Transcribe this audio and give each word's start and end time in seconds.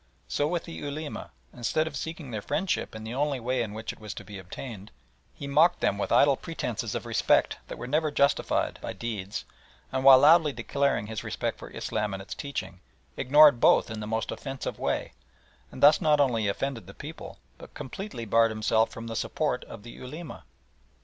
So 0.27 0.47
with 0.47 0.63
the 0.63 0.73
Ulema, 0.79 1.29
instead 1.53 1.85
of 1.85 1.95
seeking 1.95 2.31
their 2.31 2.41
friendship 2.41 2.95
in 2.95 3.03
the 3.03 3.13
only 3.13 3.39
way 3.39 3.61
in 3.61 3.71
which 3.71 3.93
it 3.93 3.99
was 3.99 4.15
to 4.15 4.23
be 4.23 4.39
obtained, 4.39 4.89
he 5.31 5.45
mocked 5.45 5.79
them 5.81 5.99
with 5.99 6.11
idle 6.11 6.35
pretences 6.35 6.95
of 6.95 7.05
respect 7.05 7.57
that 7.67 7.77
were 7.77 7.85
never 7.85 8.09
justified 8.09 8.79
by 8.81 8.93
deeds, 8.93 9.45
and, 9.91 10.03
while 10.03 10.17
loudly 10.17 10.53
declaring 10.53 11.05
his 11.05 11.23
respect 11.23 11.59
for 11.59 11.69
Islam 11.69 12.15
and 12.15 12.21
its 12.23 12.33
teaching, 12.33 12.79
ignored 13.15 13.59
both 13.59 13.91
in 13.91 13.99
the 13.99 14.07
most 14.07 14.31
offensive 14.31 14.79
way, 14.79 15.13
and 15.71 15.83
thus 15.83 16.01
not 16.01 16.19
only 16.19 16.47
offended 16.47 16.87
the 16.87 16.95
people, 16.95 17.37
but 17.59 17.75
completely 17.75 18.25
barred 18.25 18.49
himself 18.49 18.89
from 18.89 19.05
the 19.05 19.15
support 19.15 19.63
of 19.65 19.83
the 19.83 19.91
Ulema. 19.91 20.45